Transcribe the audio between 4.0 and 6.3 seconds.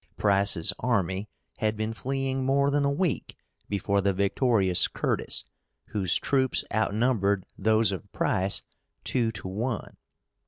the victorious Curtis, whose